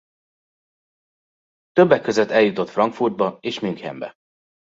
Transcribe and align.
Többek 1.71 2.01
között 2.01 2.29
eljutott 2.29 2.69
Frankfurtba 2.69 3.37
és 3.41 3.59
Münchenbe. 3.59 4.13